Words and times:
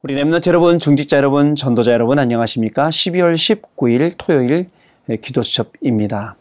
우리 0.00 0.14
랩너트 0.14 0.46
여러분, 0.46 0.78
중직자 0.78 1.16
여러분, 1.16 1.56
전도자 1.56 1.92
여러분 1.92 2.20
안녕하십니까? 2.20 2.88
12월 2.88 3.34
19일 3.34 4.14
토요일 4.16 4.70
기도 5.20 5.42
수첩입니다. 5.42 6.36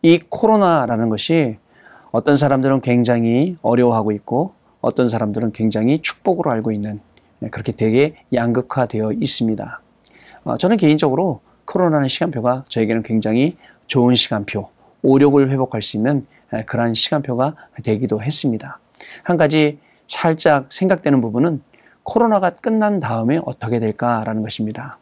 이 0.00 0.18
코로나라는 0.30 1.10
것이 1.10 1.58
어떤 2.10 2.36
사람들은 2.36 2.80
굉장히 2.80 3.58
어려워하고 3.60 4.12
있고 4.12 4.54
어떤 4.80 5.08
사람들은 5.08 5.52
굉장히 5.52 5.98
축복으로 5.98 6.50
알고 6.52 6.72
있는 6.72 7.00
그렇게 7.50 7.72
되게 7.72 8.14
양극화되어 8.32 9.12
있습니다. 9.12 9.82
어, 10.44 10.56
저는 10.56 10.78
개인적으로 10.78 11.42
코로나는 11.66 12.08
시간표가 12.08 12.64
저에게는 12.70 13.02
굉장히 13.02 13.58
좋은 13.88 14.14
시간표, 14.14 14.70
오력을 15.02 15.50
회복할 15.50 15.82
수 15.82 15.98
있는 15.98 16.26
그러한 16.64 16.94
시간표가 16.94 17.56
되기도 17.82 18.22
했습니다. 18.22 18.78
한 19.22 19.36
가지 19.36 19.78
살짝 20.08 20.72
생각되는 20.72 21.20
부분은 21.20 21.60
코로나가 22.04 22.50
끝난 22.50 23.00
다음에 23.00 23.40
어떻게 23.44 23.78
될까라는 23.78 24.42
것입니다. 24.42 24.98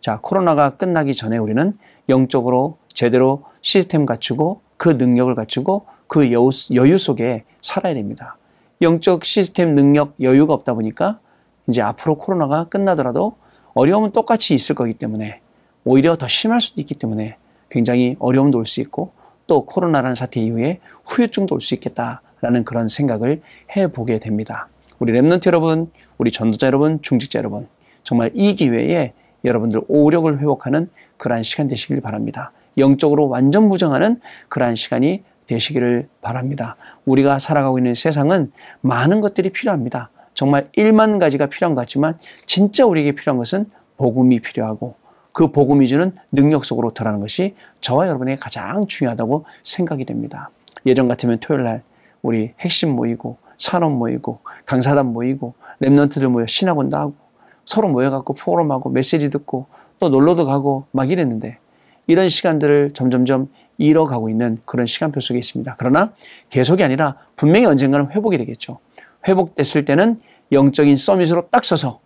자, 0.00 0.18
코로나가 0.22 0.70
끝나기 0.76 1.14
전에 1.14 1.36
우리는 1.38 1.76
영적으로 2.08 2.78
제대로 2.92 3.44
시스템 3.62 4.06
갖추고 4.06 4.60
그 4.76 4.90
능력을 4.90 5.34
갖추고 5.34 5.86
그 6.06 6.30
여유, 6.32 6.50
여유 6.74 6.98
속에 6.98 7.44
살아야 7.62 7.94
됩니다. 7.94 8.36
영적 8.82 9.24
시스템 9.24 9.74
능력 9.74 10.14
여유가 10.20 10.52
없다 10.54 10.74
보니까 10.74 11.18
이제 11.66 11.80
앞으로 11.80 12.16
코로나가 12.16 12.64
끝나더라도 12.68 13.36
어려움은 13.72 14.12
똑같이 14.12 14.54
있을 14.54 14.74
거기 14.74 14.94
때문에 14.94 15.40
오히려 15.84 16.16
더 16.16 16.28
심할 16.28 16.60
수도 16.60 16.80
있기 16.80 16.94
때문에 16.94 17.36
굉장히 17.70 18.16
어려움도 18.18 18.58
올 18.58 18.66
수 18.66 18.80
있고 18.80 19.12
또 19.46 19.64
코로나라는 19.64 20.14
사태 20.14 20.40
이후에 20.40 20.80
후유증도 21.04 21.54
올 21.54 21.60
수 21.60 21.74
있겠다라는 21.74 22.64
그런 22.64 22.88
생각을 22.88 23.42
해보게 23.74 24.18
됩니다. 24.18 24.68
우리 24.98 25.12
랩런트 25.12 25.46
여러분, 25.46 25.90
우리 26.18 26.30
전도자 26.30 26.66
여러분, 26.66 27.00
중직자 27.02 27.38
여러분, 27.38 27.66
정말 28.04 28.30
이 28.34 28.54
기회에 28.54 29.12
여러분들 29.44 29.82
오력을 29.88 30.38
회복하는 30.38 30.88
그러한 31.16 31.42
시간 31.42 31.68
되시길 31.68 32.00
바랍니다. 32.00 32.52
영적으로 32.78 33.28
완전 33.28 33.68
무장하는 33.68 34.20
그러한 34.48 34.74
시간이 34.74 35.22
되시기를 35.46 36.08
바랍니다. 36.22 36.76
우리가 37.04 37.38
살아가고 37.38 37.78
있는 37.78 37.94
세상은 37.94 38.52
많은 38.80 39.20
것들이 39.20 39.50
필요합니다. 39.50 40.10
정말 40.32 40.68
1만 40.76 41.20
가지가 41.20 41.46
필요한 41.46 41.74
것 41.74 41.82
같지만 41.82 42.18
진짜 42.46 42.86
우리에게 42.86 43.12
필요한 43.12 43.38
것은 43.38 43.70
복음이 43.96 44.40
필요하고 44.40 44.96
그 45.32 45.50
복음이 45.50 45.86
주는 45.86 46.12
능력 46.32 46.64
속으로 46.64 46.94
들어가는 46.94 47.20
것이 47.20 47.54
저와 47.80 48.08
여러분에게 48.08 48.38
가장 48.40 48.86
중요하다고 48.86 49.44
생각이 49.62 50.04
됩니다. 50.04 50.50
예전 50.86 51.08
같으면 51.08 51.38
토요일 51.40 51.64
날 51.64 51.82
우리 52.22 52.52
핵심 52.60 52.90
모이고 52.90 53.36
산업 53.58 53.92
모이고 53.92 54.40
강사단 54.66 55.06
모이고 55.06 55.54
랩런트들 55.80 56.28
모여 56.28 56.46
신학원도 56.46 56.96
하고 56.96 57.14
서로 57.64 57.88
모여갖고 57.88 58.34
포럼하고 58.34 58.90
메시지 58.90 59.30
듣고 59.30 59.66
또 59.98 60.08
놀러도 60.08 60.46
가고 60.46 60.86
막 60.90 61.10
이랬는데 61.10 61.58
이런 62.06 62.28
시간들을 62.28 62.90
점점점 62.92 63.48
잃어가고 63.78 64.28
있는 64.28 64.58
그런 64.64 64.86
시간표 64.86 65.20
속에 65.20 65.38
있습니다. 65.38 65.74
그러나 65.78 66.12
계속이 66.50 66.84
아니라 66.84 67.16
분명히 67.36 67.66
언젠가는 67.66 68.10
회복이 68.10 68.38
되겠죠. 68.38 68.78
회복됐을 69.26 69.84
때는 69.84 70.20
영적인 70.52 70.96
서밋으로 70.96 71.48
딱 71.50 71.64
서서 71.64 72.00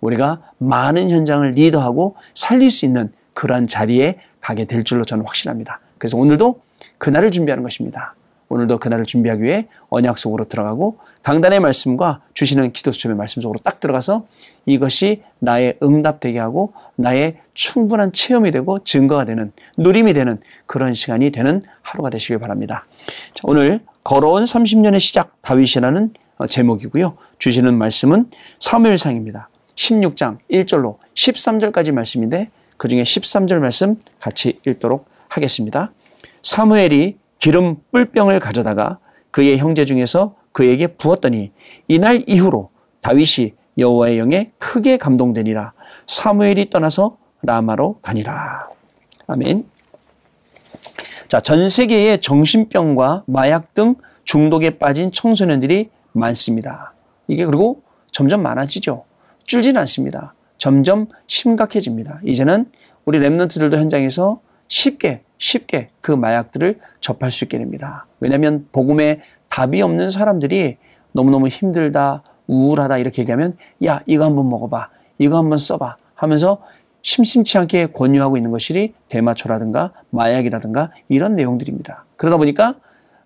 우리가 0.00 0.42
많은 0.58 1.10
현장을 1.10 1.50
리더하고 1.52 2.16
살릴 2.34 2.70
수 2.70 2.84
있는 2.84 3.12
그러한 3.32 3.66
자리에 3.66 4.18
가게 4.40 4.64
될 4.64 4.84
줄로 4.84 5.04
저는 5.04 5.24
확신합니다. 5.24 5.80
그래서 5.98 6.18
오늘도 6.18 6.60
그날을 6.98 7.30
준비하는 7.30 7.62
것입니다. 7.62 8.14
오늘도 8.48 8.78
그날을 8.78 9.04
준비하기 9.04 9.42
위해 9.42 9.68
언약 9.88 10.18
속으로 10.18 10.48
들어가고 10.48 10.98
강단의 11.22 11.60
말씀과 11.60 12.20
주시는 12.34 12.72
기도 12.72 12.92
수첩의 12.92 13.16
말씀 13.16 13.40
속으로 13.40 13.58
딱 13.64 13.80
들어가서 13.80 14.26
이것이 14.66 15.22
나의 15.38 15.78
응답되게 15.82 16.38
하고 16.38 16.74
나의 16.96 17.38
충분한 17.54 18.12
체험이 18.12 18.50
되고 18.50 18.82
증거가 18.84 19.24
되는 19.24 19.52
누림이 19.78 20.12
되는 20.12 20.40
그런 20.66 20.94
시간이 20.94 21.30
되는 21.30 21.62
하루가 21.82 22.10
되시길 22.10 22.38
바랍니다. 22.38 22.84
자, 23.34 23.42
오늘 23.44 23.80
걸어온 24.02 24.44
30년의 24.44 25.00
시작 25.00 25.40
다윗이라는 25.42 26.12
어, 26.36 26.46
제목이고요. 26.46 27.16
주시는 27.38 27.76
말씀은 27.78 28.30
사무엘상입니다. 28.58 29.48
16장 29.76 30.38
1절로 30.50 30.98
13절까지 31.14 31.92
말씀인데 31.92 32.50
그 32.76 32.88
중에 32.88 33.02
13절 33.02 33.58
말씀 33.58 33.96
같이 34.20 34.60
읽도록 34.66 35.06
하겠습니다. 35.28 35.92
사무엘이 36.42 37.16
기름 37.44 37.76
뿔병을 37.92 38.40
가져다가 38.40 38.98
그의 39.30 39.58
형제 39.58 39.84
중에서 39.84 40.34
그에게 40.52 40.86
부었더니 40.86 41.52
이날 41.88 42.24
이후로 42.26 42.70
다윗이 43.02 43.52
여호와의 43.76 44.18
영에 44.18 44.52
크게 44.56 44.96
감동되니라 44.96 45.74
사무엘이 46.06 46.70
떠나서 46.70 47.18
라마로 47.42 47.98
가니라. 48.00 48.70
아멘. 49.26 49.66
자, 51.28 51.40
전 51.40 51.68
세계에 51.68 52.16
정신병과 52.16 53.24
마약 53.26 53.74
등 53.74 53.96
중독에 54.24 54.78
빠진 54.78 55.12
청소년들이 55.12 55.90
많습니다. 56.12 56.94
이게 57.28 57.44
그리고 57.44 57.82
점점 58.10 58.40
많아지죠. 58.40 59.04
줄지는 59.42 59.78
않습니다. 59.80 60.32
점점 60.56 61.08
심각해집니다. 61.26 62.20
이제는 62.24 62.72
우리 63.04 63.18
랩런트들도 63.18 63.76
현장에서 63.76 64.40
쉽게 64.68 65.22
쉽게 65.38 65.90
그 66.00 66.12
마약들을 66.12 66.80
접할 67.00 67.30
수 67.30 67.44
있게 67.44 67.58
됩니다. 67.58 68.06
왜냐하면 68.20 68.66
복음에 68.72 69.20
답이 69.48 69.82
없는 69.82 70.10
사람들이 70.10 70.78
너무너무 71.12 71.48
힘들다, 71.48 72.22
우울하다 72.46 72.98
이렇게 72.98 73.22
얘기하면 73.22 73.56
야 73.84 74.00
이거 74.06 74.24
한번 74.24 74.48
먹어봐, 74.48 74.88
이거 75.18 75.38
한번 75.38 75.58
써봐 75.58 75.96
하면서 76.14 76.62
심심치 77.02 77.58
않게 77.58 77.86
권유하고 77.86 78.36
있는 78.36 78.50
것이 78.50 78.94
대마초라든가 79.08 79.92
마약이라든가 80.10 80.90
이런 81.08 81.36
내용들입니다. 81.36 82.04
그러다 82.16 82.38
보니까 82.38 82.76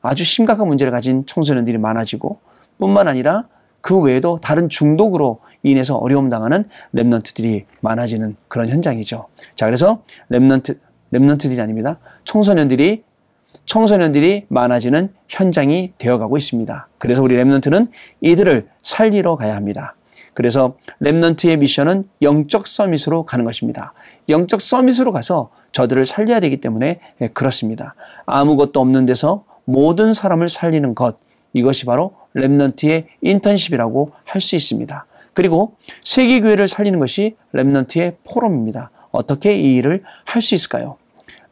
아주 0.02 0.24
심각한 0.24 0.66
문제를 0.66 0.90
가진 0.90 1.24
청소년들이 1.26 1.78
많아지고 1.78 2.40
뿐만 2.78 3.08
아니라 3.08 3.46
그 3.80 4.00
외에도 4.00 4.38
다른 4.42 4.68
중독으로 4.68 5.40
인해서 5.62 5.96
어려움 5.96 6.28
당하는 6.28 6.68
Remnant들이 6.94 7.64
많아지는 7.80 8.36
그런 8.48 8.68
현장이죠. 8.68 9.26
자, 9.54 9.66
그래서 9.66 10.02
Remnant 10.30 10.78
Remnant들이 11.12 11.58
아닙니다. 11.60 11.98
청소년들이 12.24 13.02
청소년들이 13.66 14.46
많아지는 14.48 15.12
현장이 15.28 15.92
되어가고 15.98 16.36
있습니다. 16.38 16.88
그래서 16.98 17.22
우리 17.22 17.36
Remnant는 17.36 17.88
이들을 18.20 18.68
살리러 18.82 19.36
가야 19.36 19.56
합니다. 19.56 19.94
그래서 20.34 20.76
Remnant의 21.02 21.58
미션은 21.58 22.08
영적 22.22 22.66
summit으로 22.66 23.24
가는 23.24 23.44
것입니다. 23.44 23.92
영적 24.28 24.60
summit으로 24.62 25.12
가서 25.12 25.50
저들을 25.72 26.04
살려야 26.04 26.40
되기 26.40 26.60
때문에 26.60 27.00
예, 27.20 27.28
그렇습니다. 27.28 27.94
아무것도 28.24 28.80
없는 28.80 29.04
데서 29.04 29.44
모든 29.64 30.12
사람을 30.12 30.48
살리는 30.48 30.94
것 30.94 31.16
이것이 31.52 31.84
바로 31.84 32.14
Remnant의 32.36 33.06
인턴십이라고 33.20 34.12
할 34.24 34.40
수 34.40 34.56
있습니다. 34.56 35.06
그리고 35.34 35.74
세계 36.04 36.40
교회를 36.40 36.66
살리는 36.66 36.98
것이 36.98 37.36
Remnant의 37.54 38.16
포럼입니다. 38.24 38.90
어떻게 39.18 39.58
이 39.58 39.74
일을 39.74 40.02
할 40.24 40.40
수 40.40 40.54
있을까요? 40.54 40.96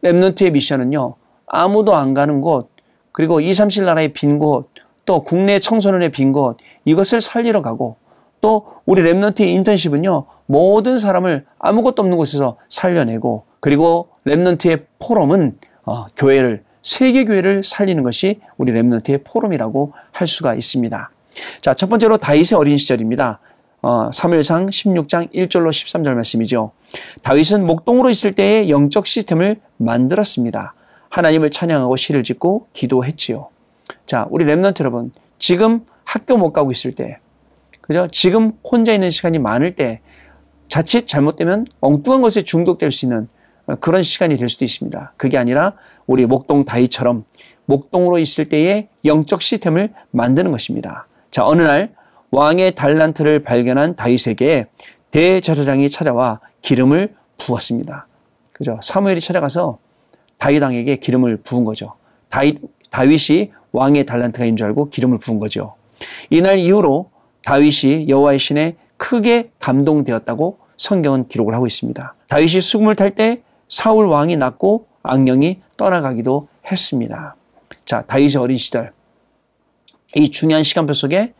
Remnant의 0.02 0.52
미션은요, 0.52 1.14
아무도 1.46 1.96
안 1.96 2.14
가는 2.14 2.40
곳, 2.40 2.70
그리고 3.10 3.40
2, 3.40 3.50
3실 3.50 3.84
나라의 3.84 4.12
빈 4.12 4.38
곳, 4.38 4.68
또 5.04 5.24
국내 5.24 5.58
청소년의 5.58 6.12
빈 6.12 6.32
곳, 6.32 6.58
이것을 6.84 7.20
살리러 7.20 7.62
가고, 7.62 7.96
또 8.40 8.66
우리 8.84 9.02
Remnant의 9.02 9.48
인턴십은요, 9.48 10.26
모든 10.46 10.98
사람을 10.98 11.44
아무것도 11.58 12.02
없는 12.02 12.16
곳에서 12.16 12.56
살려내고, 12.68 13.44
그리고 13.58 14.08
Remnant의 14.26 14.84
포럼은 15.00 15.58
어, 15.84 16.06
교회를, 16.16 16.62
세계 16.82 17.24
교회를 17.24 17.64
살리는 17.64 18.02
것이 18.04 18.40
우리 18.58 18.72
Remnant의 18.72 19.22
포럼이라고 19.24 19.92
할 20.12 20.26
수가 20.28 20.54
있습니다. 20.54 21.10
자, 21.60 21.74
첫 21.74 21.88
번째로 21.88 22.16
다윗의 22.18 22.56
어린 22.56 22.76
시절입니다. 22.76 23.40
어, 23.86 24.10
사무엘상 24.10 24.68
16장 24.68 25.32
1절로 25.32 25.68
13절 25.68 26.14
말씀이죠. 26.14 26.72
다윗은 27.22 27.64
목동으로 27.64 28.10
있을 28.10 28.34
때의 28.34 28.68
영적 28.68 29.06
시스템을 29.06 29.60
만들었습니다. 29.76 30.74
하나님을 31.08 31.52
찬양하고 31.52 31.94
시를 31.94 32.24
짓고 32.24 32.66
기도했지요. 32.72 33.48
자, 34.04 34.26
우리 34.30 34.44
랩런트 34.44 34.80
여러분, 34.80 35.12
지금 35.38 35.86
학교 36.02 36.36
못 36.36 36.52
가고 36.52 36.72
있을 36.72 36.96
때, 36.96 37.18
그죠? 37.80 38.08
지금 38.10 38.54
혼자 38.64 38.92
있는 38.92 39.10
시간이 39.10 39.38
많을 39.38 39.76
때, 39.76 40.00
자칫 40.66 41.06
잘못되면 41.06 41.66
엉뚱한 41.78 42.22
것에 42.22 42.42
중독될 42.42 42.90
수 42.90 43.06
있는 43.06 43.28
그런 43.78 44.02
시간이 44.02 44.36
될 44.36 44.48
수도 44.48 44.64
있습니다. 44.64 45.12
그게 45.16 45.38
아니라 45.38 45.74
우리 46.08 46.26
목동 46.26 46.64
다이처럼 46.64 47.24
목동으로 47.66 48.18
있을 48.18 48.48
때의 48.48 48.88
영적 49.04 49.42
시스템을 49.42 49.92
만드는 50.10 50.50
것입니다. 50.50 51.06
자, 51.30 51.46
어느 51.46 51.62
날 51.62 51.94
왕의 52.30 52.74
달란트를 52.74 53.42
발견한 53.42 53.96
다윗에게 53.96 54.66
대제사장이 55.10 55.90
찾아와 55.90 56.40
기름을 56.62 57.14
부었습니다. 57.38 58.06
그죠? 58.52 58.78
사무엘이 58.82 59.20
찾아가서 59.20 59.78
다윗 60.38 60.62
왕에게 60.62 60.96
기름을 60.96 61.38
부은 61.38 61.64
거죠. 61.64 61.94
다윗, 62.28 62.60
다윗이 62.90 63.52
왕의 63.72 64.06
달란트가 64.06 64.44
있는 64.44 64.56
줄 64.56 64.66
알고 64.66 64.90
기름을 64.90 65.18
부은 65.18 65.38
거죠. 65.38 65.74
이날 66.30 66.58
이후로 66.58 67.10
다윗이 67.44 68.08
여호와의 68.08 68.38
신에 68.38 68.76
크게 68.96 69.50
감동되었다고 69.60 70.58
성경은 70.76 71.28
기록을 71.28 71.54
하고 71.54 71.66
있습니다. 71.66 72.14
다윗이 72.28 72.60
수금을 72.60 72.96
탈 72.96 73.14
때 73.14 73.42
사울 73.68 74.06
왕이 74.06 74.36
낳고 74.36 74.86
악령이 75.02 75.60
떠나가기도 75.76 76.48
했습니다. 76.70 77.36
자, 77.84 78.02
다윗의 78.02 78.40
어린 78.40 78.58
시절. 78.58 78.92
이 80.14 80.30
중요한 80.30 80.62
시간표 80.62 80.92
속에 80.92 81.32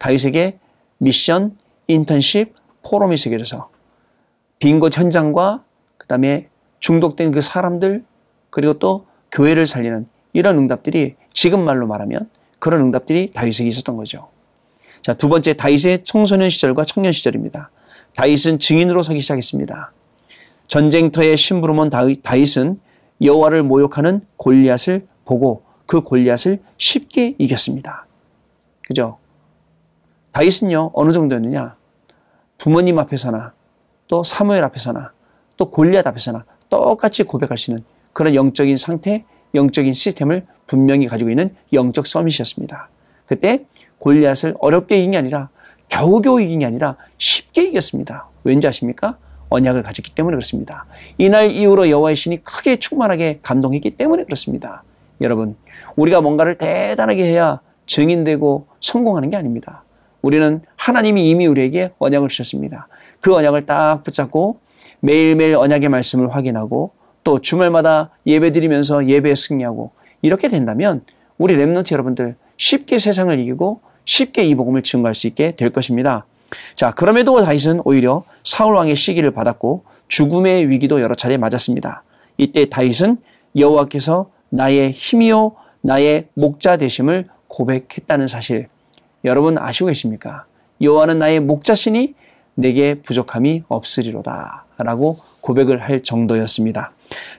다윗에게 0.00 0.58
미션, 0.98 1.56
인턴십, 1.86 2.54
포럼이 2.82 3.16
세계져서 3.16 3.70
빈 4.58 4.80
곳 4.80 4.96
현장과 4.96 5.64
그 5.98 6.06
다음에 6.06 6.48
중독된 6.80 7.32
그 7.32 7.40
사람들 7.40 8.04
그리고 8.50 8.78
또 8.78 9.06
교회를 9.32 9.66
살리는 9.66 10.06
이런 10.32 10.58
응답들이 10.58 11.16
지금 11.32 11.64
말로 11.64 11.86
말하면 11.86 12.28
그런 12.58 12.80
응답들이 12.82 13.32
다윗에게 13.32 13.68
있었던 13.68 13.96
거죠. 13.96 14.28
자, 15.02 15.14
두 15.14 15.28
번째 15.28 15.54
다윗의 15.54 16.04
청소년 16.04 16.48
시절과 16.50 16.84
청년 16.84 17.12
시절입니다. 17.12 17.70
다윗은 18.16 18.58
증인으로 18.58 19.02
서기 19.02 19.20
시작했습니다. 19.20 19.92
전쟁터에 20.66 21.36
심부름한 21.36 21.90
다윗은 22.22 22.80
여호와를 23.20 23.62
모욕하는 23.62 24.22
골리앗을 24.36 25.06
보고 25.24 25.62
그 25.86 26.00
골리앗을 26.00 26.62
쉽게 26.78 27.34
이겼습니다. 27.38 28.06
그죠? 28.82 29.18
다윗은요 30.34 30.90
어느 30.94 31.12
정도였느냐? 31.12 31.76
부모님 32.58 32.98
앞에서나 32.98 33.52
또 34.08 34.24
사무엘 34.24 34.64
앞에서나 34.64 35.12
또 35.56 35.70
골리앗 35.70 36.04
앞에서나 36.08 36.44
똑같이 36.68 37.22
고백할 37.22 37.56
수 37.56 37.70
있는 37.70 37.84
그런 38.12 38.34
영적인 38.34 38.76
상태, 38.76 39.24
영적인 39.54 39.94
시스템을 39.94 40.44
분명히 40.66 41.06
가지고 41.06 41.30
있는 41.30 41.54
영적 41.72 42.08
서밋이었습니다. 42.08 42.88
그때 43.26 43.64
골리앗을 44.00 44.56
어렵게 44.58 44.98
이긴 44.98 45.12
게 45.12 45.18
아니라 45.18 45.50
겨우겨우 45.88 46.40
이긴 46.40 46.58
게 46.58 46.66
아니라 46.66 46.96
쉽게 47.16 47.68
이겼습니다. 47.68 48.28
왠지 48.42 48.66
아십니까? 48.66 49.16
언약을 49.50 49.84
가졌기 49.84 50.16
때문에 50.16 50.34
그렇습니다. 50.34 50.84
이날 51.16 51.52
이후로 51.52 51.90
여호와의 51.90 52.16
신이 52.16 52.42
크게 52.42 52.80
충만하게 52.80 53.38
감동했기 53.42 53.96
때문에 53.96 54.24
그렇습니다. 54.24 54.82
여러분, 55.20 55.54
우리가 55.94 56.20
뭔가를 56.20 56.58
대단하게 56.58 57.24
해야 57.24 57.60
증인되고 57.86 58.66
성공하는 58.80 59.30
게 59.30 59.36
아닙니다. 59.36 59.84
우리는 60.24 60.62
하나님이 60.76 61.28
이미 61.28 61.46
우리에게 61.46 61.92
언약을 61.98 62.30
주셨습니다. 62.30 62.88
그 63.20 63.34
언약을 63.34 63.66
딱 63.66 64.02
붙잡고 64.04 64.58
매일매일 65.00 65.54
언약의 65.54 65.90
말씀을 65.90 66.34
확인하고 66.34 66.92
또 67.24 67.42
주말마다 67.42 68.08
예배 68.26 68.52
드리면서 68.52 69.06
예배에 69.06 69.34
승리하고 69.34 69.90
이렇게 70.22 70.48
된다면 70.48 71.02
우리 71.36 71.54
랩런트 71.56 71.92
여러분들 71.92 72.36
쉽게 72.56 72.98
세상을 72.98 73.38
이기고 73.38 73.82
쉽게 74.06 74.44
이 74.44 74.54
복음을 74.54 74.82
증거할 74.82 75.14
수 75.14 75.26
있게 75.26 75.54
될 75.56 75.68
것입니다. 75.68 76.24
자, 76.74 76.92
그럼에도 76.92 77.44
다윗은 77.44 77.82
오히려 77.84 78.24
사울 78.44 78.76
왕의 78.76 78.96
시기를 78.96 79.30
받았고 79.32 79.84
죽음의 80.08 80.70
위기도 80.70 81.02
여러 81.02 81.14
차례 81.14 81.36
맞았습니다. 81.36 82.02
이때 82.38 82.70
다윗은 82.70 83.18
여호와께서 83.56 84.30
나의 84.48 84.90
힘이요 84.90 85.52
나의 85.82 86.28
목자 86.32 86.78
되심을 86.78 87.28
고백했다는 87.48 88.26
사실 88.26 88.68
여러분 89.24 89.58
아시고 89.58 89.86
계십니까? 89.86 90.44
여호와는 90.80 91.18
나의 91.18 91.40
목자시니 91.40 92.14
내게 92.54 92.94
부족함이 93.02 93.64
없으리로다 93.68 94.64
라고 94.78 95.18
고백을 95.40 95.82
할 95.82 96.02
정도였습니다. 96.02 96.92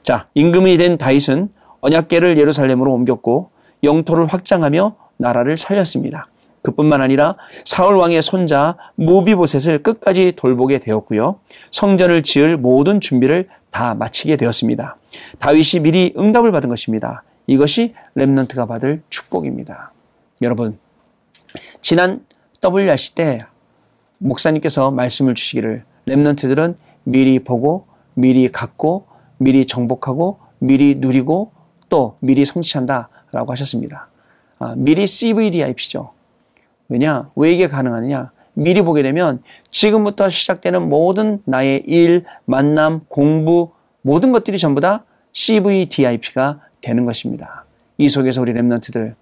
자, 0.04 0.28
임금이 0.34 0.78
된 0.78 0.98
다윗은 0.98 1.50
언약궤를 1.82 2.38
예루살렘으로 2.38 2.94
옮겼고 2.94 3.50
영토를 3.84 4.26
확장하며 4.26 4.96
나라를 5.18 5.58
살렸습니다. 5.58 6.28
그뿐만 6.62 7.02
아니라 7.02 7.36
사울 7.64 7.96
왕의 7.98 8.24
손자 8.24 8.76
무비보셋을 8.96 9.84
끝까지 9.84 10.34
돌보게 10.36 10.80
되었고요. 10.80 11.40
성전을 11.72 12.24
지을 12.24 12.58
모든 12.58 13.00
준비를 13.00 13.48
다 13.70 13.94
마치게 13.94 14.36
되었습니다. 14.38 14.98
다윗이 15.40 15.84
미리 15.84 16.14
응답을 16.18 16.52
받은 16.52 16.70
것입니다. 16.70 17.24
이것이 17.46 17.94
렘넌트가 18.16 18.66
받을 18.66 19.04
축복입니다. 19.10 19.92
여러분, 20.42 20.80
지난 21.82 22.26
WRC 22.64 23.16
때 23.16 23.46
목사님께서 24.18 24.92
말씀을 24.92 25.36
주시기를 25.36 25.84
렘넌트들은 26.06 26.78
미리 27.04 27.40
보고 27.40 27.88
미리 28.14 28.48
갖고 28.50 29.08
미리 29.38 29.66
정복하고 29.66 30.40
미리 30.60 30.96
누리고 30.96 31.52
또 31.90 32.18
미리 32.20 32.46
성취한다라고 32.46 33.52
하셨습니다. 33.52 34.08
아, 34.60 34.74
미리 34.78 35.06
CVDIP죠. 35.06 36.12
왜냐? 36.88 37.30
왜 37.36 37.54
이게 37.54 37.68
가능하느냐? 37.68 38.32
미리 38.54 38.82
보게 38.82 39.04
되면 39.04 39.44
지금부터 39.70 40.30
시작되는 40.30 40.88
모든 40.88 41.42
나의 41.46 41.84
일, 41.86 42.24
만남, 42.46 43.02
공부, 43.08 43.72
모든 44.02 44.32
것들이 44.32 44.58
전부 44.58 44.82
다 44.82 45.04
CVDIP가 45.34 46.62
되는 46.82 47.06
것입니다. 47.06 47.66
이 47.98 48.08
속에서 48.08 48.42
우리 48.42 48.54
랩런트들 48.54 49.16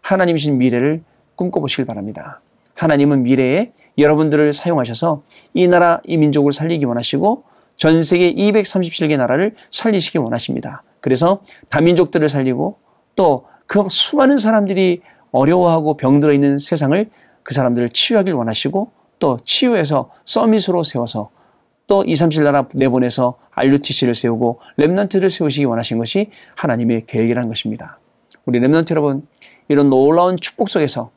하나님이신 0.00 0.58
미래를 0.58 1.02
꿈꿔보시길 1.38 1.86
바랍니다. 1.86 2.42
하나님은 2.74 3.22
미래에 3.22 3.72
여러분들을 3.96 4.52
사용하셔서 4.52 5.22
이 5.54 5.66
나라, 5.66 6.00
이 6.04 6.18
민족을 6.18 6.52
살리기 6.52 6.84
원하시고 6.84 7.44
전 7.76 8.04
세계 8.04 8.34
237개 8.34 9.16
나라를 9.16 9.54
살리시기 9.70 10.18
원하십니다. 10.18 10.82
그래서 11.00 11.40
다민족들을 11.70 12.28
살리고 12.28 12.76
또 13.16 13.48
그 13.68 13.86
수많은 13.90 14.38
사람들이 14.38 15.02
어려워하고 15.30 15.98
병들어 15.98 16.32
있는 16.32 16.58
세상을 16.58 17.10
그 17.44 17.54
사람들을 17.54 17.90
치유하길 17.90 18.32
원하시고 18.32 18.90
또 19.20 19.38
치유해서 19.44 20.10
summit으로 20.24 20.82
세워서 20.82 21.30
또 21.86 22.02
2, 22.04 22.16
3, 22.16 22.30
7 22.30 22.44
나라 22.44 22.66
내보내서 22.72 23.38
RUTC를 23.50 24.14
세우고 24.14 24.60
Remnant를 24.78 25.28
세우시기 25.28 25.66
원하신 25.66 25.98
것이 25.98 26.30
하나님의 26.56 27.04
계획이라는 27.06 27.48
것입니다. 27.48 27.98
우리 28.46 28.58
Remnant 28.60 28.90
여러분, 28.90 29.26
이런 29.68 29.90
놀라운 29.90 30.36
축복 30.38 30.70
속에서 30.70 31.10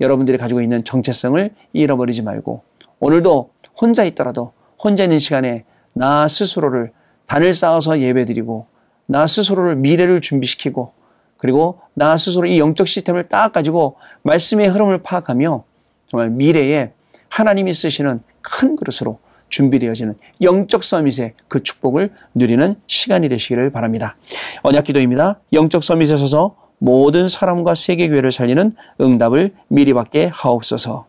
여러분들이 0.00 0.38
가지고 0.38 0.60
있는 0.60 0.84
정체성을 0.84 1.50
잃어버리지 1.72 2.22
말고 2.22 2.62
오늘도 2.98 3.50
혼자 3.80 4.04
있더라도 4.04 4.52
혼자 4.78 5.04
있는 5.04 5.18
시간에 5.18 5.64
나 5.92 6.28
스스로를 6.28 6.92
단을 7.26 7.52
쌓아서 7.52 8.00
예배드리고 8.00 8.66
나 9.06 9.26
스스로를 9.26 9.76
미래를 9.76 10.20
준비시키고 10.20 10.92
그리고 11.36 11.80
나 11.94 12.16
스스로 12.16 12.46
이 12.46 12.58
영적 12.58 12.86
시스템을 12.86 13.24
딱 13.24 13.52
가지고 13.52 13.96
말씀의 14.22 14.68
흐름을 14.68 15.02
파악하며 15.02 15.64
정말 16.08 16.30
미래에 16.30 16.92
하나님이 17.28 17.72
쓰시는 17.72 18.20
큰 18.42 18.76
그릇으로 18.76 19.18
준비되어지는 19.48 20.16
영적 20.42 20.84
서밋의 20.84 21.34
그 21.48 21.62
축복을 21.62 22.12
누리는 22.34 22.76
시간이 22.86 23.28
되시기를 23.28 23.70
바랍니다. 23.70 24.16
언약 24.62 24.84
기도입니다. 24.84 25.40
영적 25.52 25.82
서밋에 25.82 26.16
서서 26.16 26.56
모든 26.80 27.28
사람과 27.28 27.74
세계 27.74 28.08
교회를 28.08 28.30
살리는 28.32 28.72
응답을 29.00 29.52
미리 29.68 29.92
받게 29.92 30.30
하옵소서. 30.32 31.04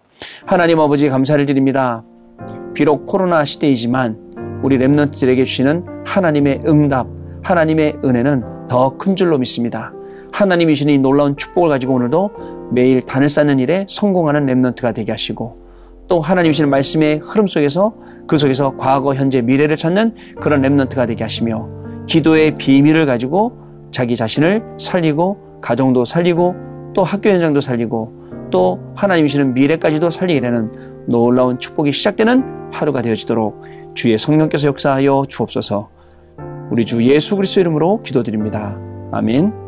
하나님 0.46 0.80
아버지 0.80 1.08
감사를 1.08 1.46
드립니다. 1.46 2.04
비록 2.74 3.08
코로나 3.08 3.46
시대이지만 3.46 4.60
우리 4.63 4.78
Remnant들에게 4.77 5.46
주시는 5.46 5.86
하나님의 6.06 6.62
응답, 6.68 7.08
하나님의 7.42 8.00
은혜는 8.04 8.68
더 8.68 8.98
큰 8.98 9.16
줄로 9.16 9.38
믿습니다. 9.38 9.94
하나님이 10.34 10.75
주신 10.75 10.90
이 10.90 10.98
놀라운 10.98 11.36
축복을 11.38 11.70
가지고 11.70 11.96
오늘도 11.96 12.70
매일 12.72 13.01
단을 13.01 13.30
쌓는 13.30 13.60
일에 13.60 13.86
성공하는 13.90 14.46
Remnant가 14.46 14.93
되게 14.94 15.12
하시고 15.12 15.58
또 16.08 16.20
하나님이 16.20 16.54
주신 16.54 16.70
말씀의 16.70 17.20
흐름 17.24 17.48
속에서 17.48 17.94
그 18.28 18.38
속에서 18.38 18.75
과거, 18.75 19.16
현재, 19.16 19.42
미래를 19.42 19.78
찾는 19.78 20.16
그런 20.42 20.62
Remnant가 20.62 21.08
되게 21.08 21.24
하시며 21.24 21.68
기도의 22.08 22.58
비밀을 22.58 23.06
가지고 23.06 23.54
자기 23.92 24.16
자신을 24.18 24.63
살리고 24.78 25.50
가정도 25.62 26.06
살리고 26.06 26.56
또 26.94 27.03
학교 27.03 27.30
현장도 27.30 27.62
살리고 27.62 28.50
또 28.51 28.80
하나님이 28.96 29.30
주시는 29.30 29.53
미래까지도 29.53 30.10
살리게 30.10 30.41
되는 30.41 30.72
놀라운 31.08 31.60
축복이 31.60 31.91
시작되는 31.91 32.72
하루가 32.72 33.01
되어지도록 33.01 33.63
주의 33.94 34.18
성령께서 34.18 34.68
역사하여 34.68 35.24
주옵소서 35.27 35.89
우리 36.70 36.86
주 36.86 37.03
예수 37.03 37.36
그리스도 37.36 37.62
이름으로 37.62 38.01
기도드립니다. 38.01 38.77
아멘. 39.12 39.61